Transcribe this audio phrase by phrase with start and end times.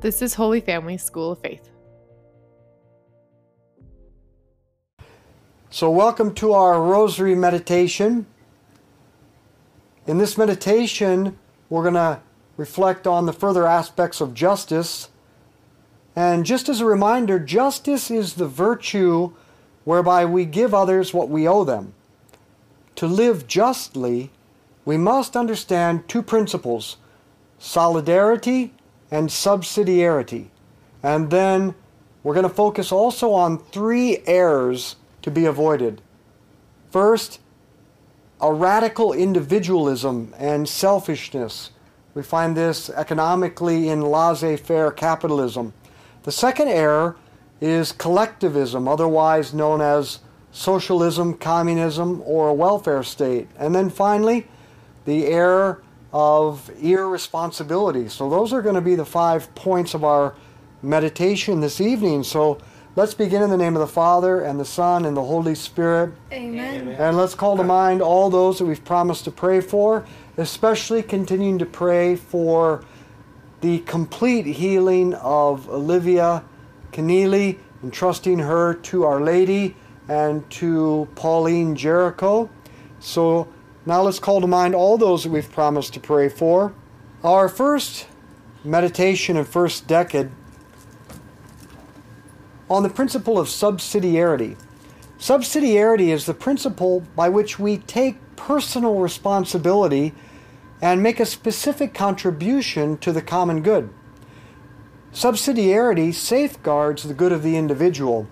[0.00, 1.70] This is Holy Family School of Faith.
[5.70, 8.26] So, welcome to our Rosary meditation.
[10.06, 11.36] In this meditation,
[11.68, 12.20] we're going to
[12.56, 15.10] reflect on the further aspects of justice.
[16.14, 19.32] And just as a reminder, justice is the virtue
[19.82, 21.92] whereby we give others what we owe them.
[22.94, 24.30] To live justly,
[24.84, 26.98] we must understand two principles
[27.58, 28.72] solidarity
[29.10, 30.48] and subsidiarity.
[31.02, 31.74] And then
[32.22, 36.02] we're going to focus also on three errors to be avoided.
[36.90, 37.40] First,
[38.40, 41.70] a radical individualism and selfishness.
[42.14, 45.72] We find this economically in laissez faire capitalism.
[46.22, 47.16] The second error
[47.60, 50.20] is collectivism, otherwise known as
[50.52, 53.48] socialism, communism, or a welfare state.
[53.58, 54.46] And then finally,
[55.04, 58.08] the error of irresponsibility.
[58.08, 60.34] So, those are going to be the five points of our
[60.82, 62.22] meditation this evening.
[62.22, 62.58] So,
[62.96, 66.12] let's begin in the name of the Father, and the Son, and the Holy Spirit.
[66.32, 66.88] Amen.
[66.88, 70.04] And let's call to mind all those that we've promised to pray for,
[70.36, 72.84] especially continuing to pray for
[73.60, 76.44] the complete healing of Olivia
[76.92, 79.76] Keneally, entrusting her to Our Lady
[80.08, 82.48] and to Pauline Jaricot.
[83.00, 83.48] So,
[83.88, 86.74] now let's call to mind all those that we've promised to pray for.
[87.24, 88.06] Our first
[88.62, 90.30] meditation and first decade
[92.68, 94.58] on the principle of subsidiarity.
[95.18, 100.12] Subsidiarity is the principle by which we take personal responsibility
[100.82, 103.88] and make a specific contribution to the common good.
[105.14, 108.28] Subsidiarity safeguards the good of the individual.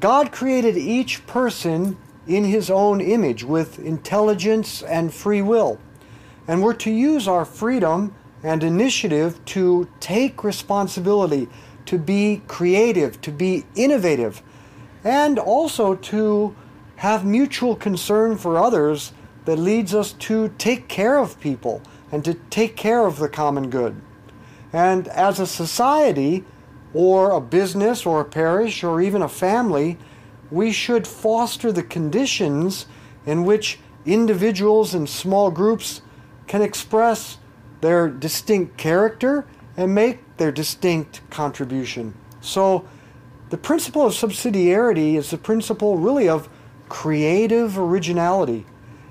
[0.00, 5.78] God created each person in his own image with intelligence and free will.
[6.46, 11.48] And we're to use our freedom and initiative to take responsibility,
[11.86, 14.42] to be creative, to be innovative,
[15.04, 16.54] and also to
[16.96, 19.12] have mutual concern for others
[19.44, 21.82] that leads us to take care of people
[22.12, 24.00] and to take care of the common good.
[24.72, 26.44] And as a society,
[26.94, 29.98] or a business, or a parish, or even a family,
[30.52, 32.86] we should foster the conditions
[33.24, 36.02] in which individuals and small groups
[36.46, 37.38] can express
[37.80, 39.46] their distinct character
[39.76, 42.14] and make their distinct contribution.
[42.42, 42.86] So,
[43.48, 46.48] the principle of subsidiarity is the principle really of
[46.88, 48.66] creative originality.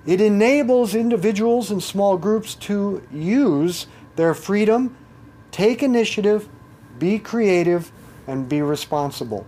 [0.05, 4.95] It enables individuals and small groups to use their freedom,
[5.51, 6.49] take initiative,
[6.99, 7.91] be creative,
[8.27, 9.47] and be responsible.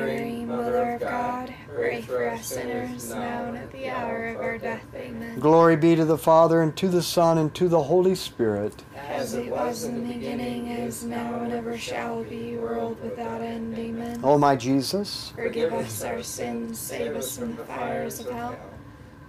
[2.01, 4.83] pray for us sinners, now and at the hour of our death.
[4.95, 5.39] Amen.
[5.39, 8.83] Glory be to the Father, and to the Son, and to the Holy Spirit.
[8.95, 13.77] As it was in the beginning, is now, and ever shall be, world without end.
[13.77, 14.19] Amen.
[14.23, 18.55] O my Jesus, Forgive us our sins, save us from the fires of hell.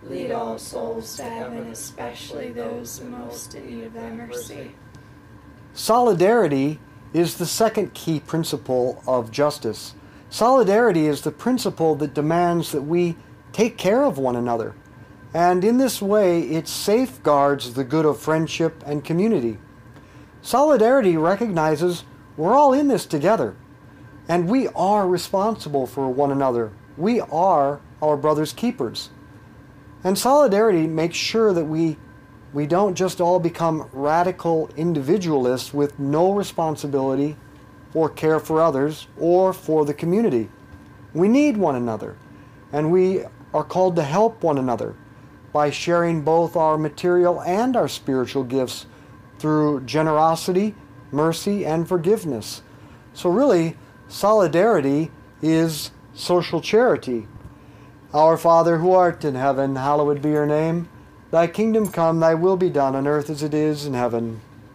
[0.04, 4.74] Lead all souls to heaven, especially those most in need of thy mercy.
[5.74, 6.80] solidarity
[7.12, 9.94] is the second key principle of justice.
[10.32, 13.16] Solidarity is the principle that demands that we
[13.52, 14.74] take care of one another.
[15.34, 19.58] And in this way, it safeguards the good of friendship and community.
[20.40, 22.04] Solidarity recognizes
[22.38, 23.54] we're all in this together,
[24.26, 26.72] and we are responsible for one another.
[26.96, 29.10] We are our brother's keepers.
[30.02, 31.98] And solidarity makes sure that we
[32.54, 37.36] we don't just all become radical individualists with no responsibility
[37.94, 40.48] or care for others or for the community.
[41.14, 42.16] We need one another,
[42.72, 44.94] and we are called to help one another
[45.52, 48.86] by sharing both our material and our spiritual gifts
[49.38, 50.74] through generosity,
[51.10, 52.62] mercy, and forgiveness.
[53.12, 53.76] So, really,
[54.08, 55.10] solidarity
[55.42, 57.28] is social charity.
[58.14, 60.88] Our Father who art in heaven, hallowed be your name.
[61.30, 64.40] Thy kingdom come, thy will be done on earth as it is in heaven.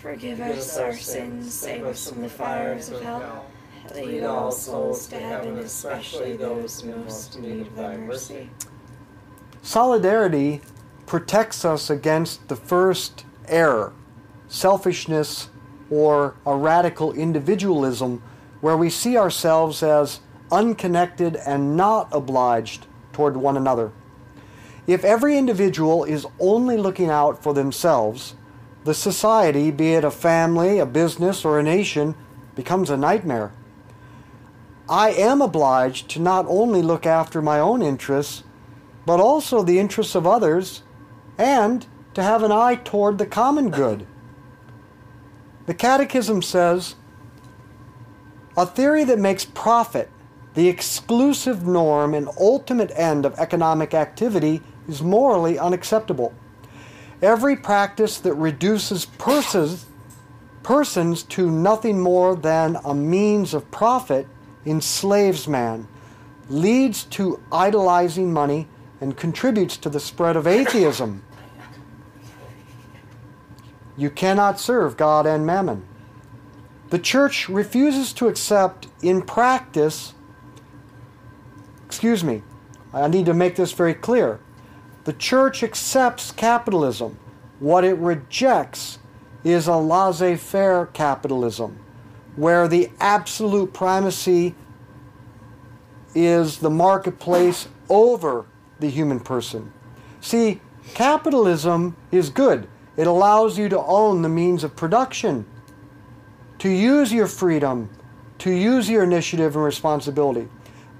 [0.00, 3.46] Forgive us our sins, save us from the fires of hell.
[3.94, 8.50] Lead all souls to heaven, especially those most in need of thy mercy.
[9.62, 10.60] solidarity
[11.06, 13.92] protects us against the first error,
[14.46, 15.48] selfishness
[15.90, 18.22] or a radical individualism,
[18.60, 20.20] where we see ourselves as
[20.52, 23.90] unconnected, and not obliged toward one another.
[24.86, 28.34] If every individual is only looking out for themselves,
[28.84, 32.14] the society, be it a family, a business, or a nation,
[32.54, 33.52] becomes a nightmare.
[34.88, 38.44] I am obliged to not only look after my own interests,
[39.04, 40.82] but also the interests of others,
[41.36, 44.06] and to have an eye toward the common good.
[45.66, 46.94] The Catechism says
[48.56, 50.10] a theory that makes profit
[50.54, 56.34] the exclusive norm and ultimate end of economic activity is morally unacceptable.
[57.20, 59.86] Every practice that reduces persons,
[60.62, 64.26] persons to nothing more than a means of profit
[64.64, 65.88] enslaves man,
[66.48, 68.68] leads to idolizing money,
[69.00, 71.22] and contributes to the spread of atheism.
[73.96, 75.84] You cannot serve God and mammon.
[76.90, 80.14] The church refuses to accept in practice,
[81.84, 82.42] excuse me,
[82.92, 84.40] I need to make this very clear.
[85.08, 87.18] The church accepts capitalism.
[87.60, 88.98] What it rejects
[89.42, 91.78] is a laissez faire capitalism,
[92.36, 94.54] where the absolute primacy
[96.14, 98.44] is the marketplace over
[98.80, 99.72] the human person.
[100.20, 100.60] See,
[100.92, 102.68] capitalism is good.
[102.98, 105.46] It allows you to own the means of production,
[106.58, 107.88] to use your freedom,
[108.40, 110.48] to use your initiative and responsibility.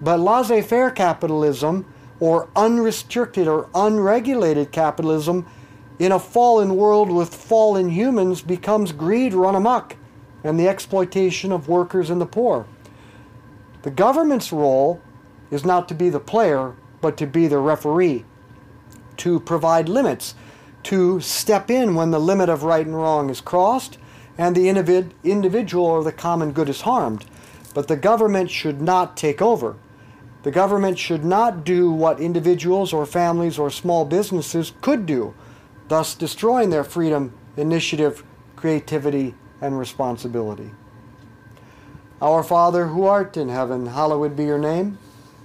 [0.00, 1.84] But laissez faire capitalism,
[2.20, 5.46] or unrestricted or unregulated capitalism,
[5.98, 9.96] in a fallen world with fallen humans becomes greed run amok
[10.44, 12.66] and the exploitation of workers and the poor.
[13.82, 15.00] The government's role
[15.50, 18.24] is not to be the player, but to be the referee,
[19.18, 20.34] to provide limits,
[20.84, 23.98] to step in when the limit of right and wrong is crossed
[24.36, 27.24] and the individ- individual or the common good is harmed.
[27.74, 29.76] But the government should not take over.
[30.48, 35.34] The government should not do what individuals or families or small businesses could do,
[35.88, 38.24] thus destroying their freedom, initiative,
[38.56, 40.70] creativity, and responsibility.
[42.22, 44.96] Our Father who art in heaven, hallowed be your name.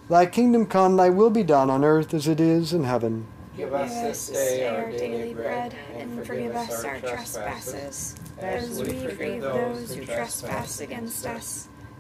[0.10, 3.28] Thy kingdom come, thy will be done on earth as it is in heaven.
[3.58, 9.42] Give us this day our daily bread, and forgive us our trespasses, as we forgive
[9.42, 11.68] those who trespass against us.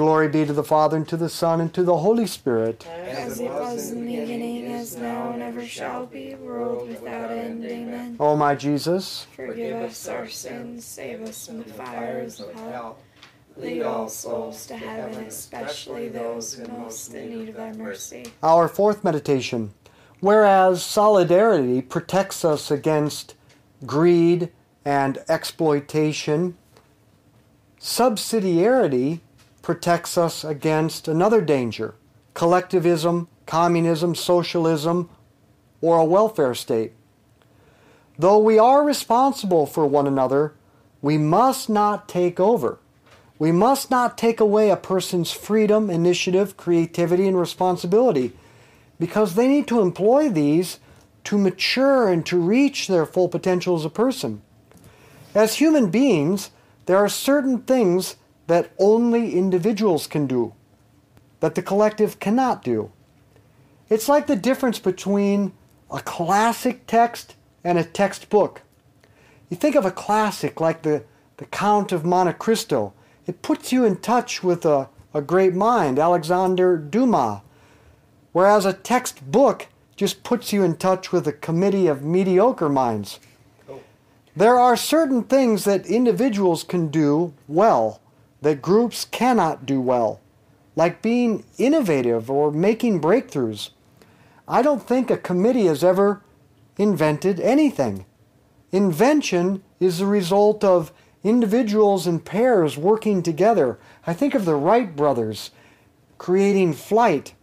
[0.00, 2.86] Glory be to the Father, and to the Son, and to the Holy Spirit.
[2.86, 7.30] As it was in the beginning, is is now and ever shall be, world without
[7.30, 7.62] end.
[7.66, 8.16] Amen.
[8.18, 12.96] O my Jesus, Forgive us our sins, save us from the fires of hell.
[13.58, 18.24] Lead all souls to heaven, especially those most in need of thy mercy.
[18.42, 19.74] our fourth meditation.
[20.20, 23.34] Whereas solidarity protects us against
[23.84, 24.50] greed
[24.82, 26.56] and exploitation,
[27.78, 29.20] subsidiarity
[29.70, 31.94] protects us against another danger
[32.34, 35.08] collectivism, communism, socialism,
[35.80, 36.92] or a welfare state.
[38.18, 40.54] Though we are responsible for one another,
[41.00, 42.80] we must not take over.
[43.38, 48.32] We must not take away a person's freedom, initiative, creativity, and responsibility
[48.98, 50.80] because they need to employ these
[51.22, 54.42] to mature and to reach their full potential as a person.
[55.32, 56.50] As human beings,
[56.86, 58.16] there are certain things
[58.50, 60.52] that only individuals can do,
[61.38, 62.90] that the collective cannot do.
[63.88, 65.52] It's like the difference between
[65.88, 68.62] a classic text and a textbook.
[69.50, 71.04] You think of a classic like the,
[71.36, 72.92] the Count of Monte Cristo,
[73.24, 77.42] it puts you in touch with a, a great mind, Alexander Dumas,
[78.32, 83.20] whereas a textbook just puts you in touch with a committee of mediocre minds.
[83.68, 83.78] Oh.
[84.34, 88.00] There are certain things that individuals can do well
[88.42, 90.20] that groups cannot do well,
[90.76, 93.70] like being innovative or making breakthroughs.
[94.48, 96.22] I don't think a committee has ever
[96.78, 98.06] invented anything.
[98.72, 100.92] Invention is the result of
[101.22, 103.78] individuals and pairs working together.
[104.06, 105.50] I think of the Wright brothers
[106.18, 107.34] creating flight.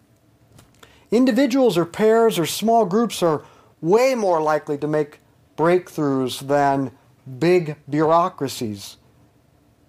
[1.12, 3.44] Individuals or pairs or small groups are
[3.82, 5.20] way more likely to make
[5.58, 6.92] breakthroughs than
[7.40, 8.98] big bureaucracies.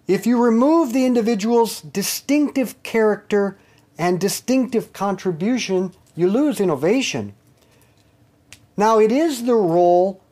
[0.08, 3.58] If you remove the individual's distinctive character
[3.98, 7.34] and distinctive contribution, you lose innovation.
[8.74, 10.22] Now, it is the role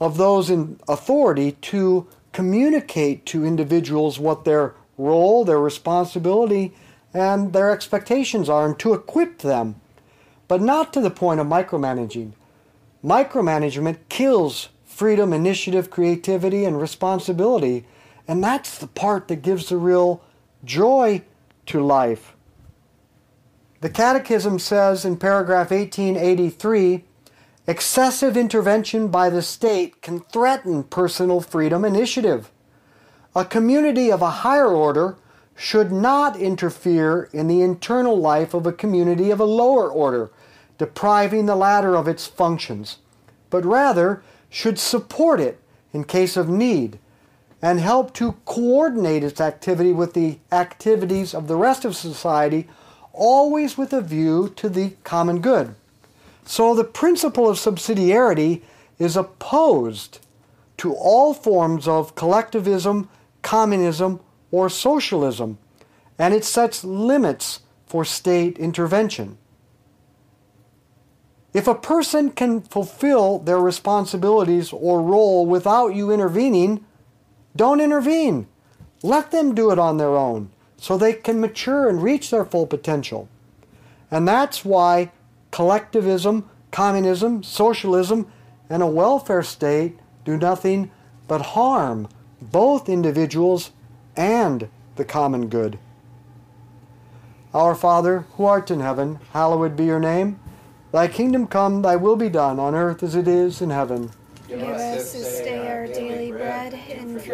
[0.00, 6.74] of those in authority to communicate to individuals what their role, their responsibility,
[7.14, 9.76] and their expectations are, and to equip them,
[10.48, 12.32] but not to the point of micromanaging.
[13.04, 17.86] Micromanagement kills freedom, initiative, creativity, and responsibility,
[18.28, 20.22] and that's the part that gives the real
[20.62, 21.22] joy
[21.66, 22.36] to life.
[23.80, 27.04] The Catechism says in paragraph 1883
[27.66, 32.50] excessive intervention by the state can threaten personal freedom initiative.
[33.34, 35.16] A community of a higher order
[35.54, 40.30] should not interfere in the internal life of a community of a lower order,
[40.76, 42.98] depriving the latter of its functions,
[43.50, 45.60] but rather should support it
[45.92, 46.98] in case of need
[47.60, 52.68] and help to coordinate its activity with the activities of the rest of society,
[53.12, 55.74] always with a view to the common good.
[56.44, 58.62] So the principle of subsidiarity
[58.98, 60.20] is opposed
[60.78, 63.08] to all forms of collectivism,
[63.42, 65.58] communism, or socialism,
[66.18, 69.36] and it sets limits for state intervention.
[71.52, 76.84] If a person can fulfill their responsibilities or role without you intervening,
[77.56, 78.46] don't intervene.
[79.02, 82.66] Let them do it on their own so they can mature and reach their full
[82.66, 83.28] potential.
[84.10, 85.10] And that's why
[85.50, 88.30] collectivism, communism, socialism,
[88.70, 90.90] and a welfare state do nothing
[91.26, 92.08] but harm
[92.40, 93.72] both individuals
[94.16, 95.78] and the common good.
[97.54, 100.38] Our Father, who art in heaven, hallowed be your name.
[100.92, 104.10] Thy kingdom come, thy will be done, on earth as it is in heaven.
[104.48, 105.57] Give us this day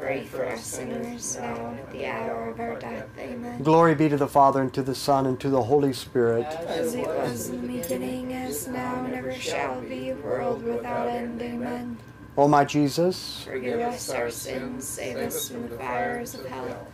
[0.00, 3.08] pray for us sinners now and at the hour of our death.
[3.18, 3.62] Amen.
[3.62, 6.46] Glory be to the Father, and to the Son, and to the Holy Spirit.
[6.46, 11.40] As it was in the beginning, as now, and ever shall be, world without end.
[11.40, 11.98] Amen.
[12.36, 16.86] O my Jesus, Forgive us our sins, save us from the fires of hell.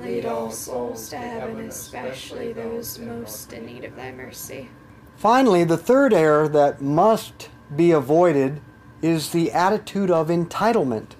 [0.00, 4.68] Lead all souls to heaven, especially those most in need of thy mercy.
[5.16, 8.60] Finally, the third error that must be avoided
[9.02, 11.10] is the attitude of entitlement.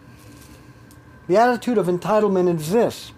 [1.30, 3.12] The attitude of entitlement is this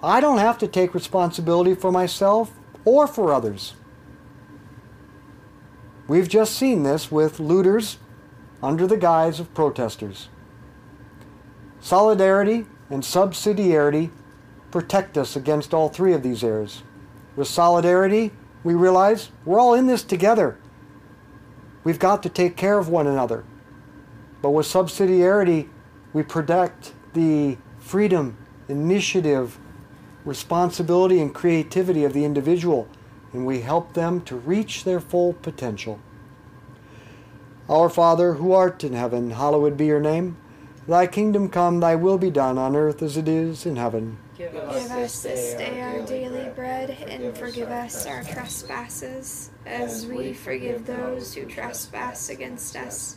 [0.00, 2.52] I don't have to take responsibility for myself
[2.84, 3.74] or for others.
[6.06, 7.98] We've just seen this with looters
[8.62, 10.28] under the guise of protesters.
[11.80, 14.12] Solidarity and subsidiarity
[14.70, 16.84] protect us against all three of these errors.
[17.34, 18.30] With solidarity,
[18.62, 20.60] we realize we're all in this together.
[21.82, 23.42] We've got to take care of one another.
[24.42, 25.70] But with subsidiarity,
[26.12, 28.36] we protect the freedom,
[28.68, 29.58] initiative,
[30.24, 32.88] responsibility, and creativity of the individual,
[33.32, 35.98] and we help them to reach their full potential.
[37.68, 40.36] Our Father, who art in heaven, hallowed be your name.
[40.86, 44.18] Thy kingdom come, thy will be done on earth as it is in heaven.
[44.36, 50.32] give Give us this day our daily bread, and forgive us our trespasses, as we
[50.32, 53.16] forgive those who trespass against us.